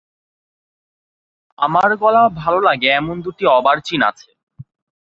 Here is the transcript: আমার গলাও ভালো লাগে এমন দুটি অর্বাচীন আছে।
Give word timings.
আমার 1.59 1.89
গলাও 2.01 2.27
ভালো 2.41 2.59
লাগে 2.67 2.87
এমন 2.91 3.15
দুটি 3.25 3.43
অর্বাচীন 3.47 4.01
আছে। 4.09 4.29